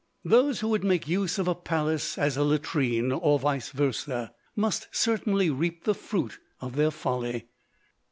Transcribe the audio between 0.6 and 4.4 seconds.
who make use of a palace as a latrine, or vice versa,